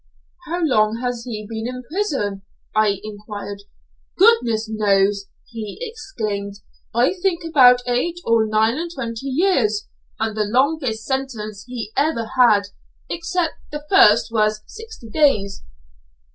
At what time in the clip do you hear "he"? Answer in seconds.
1.25-1.45, 5.51-5.77, 11.67-11.91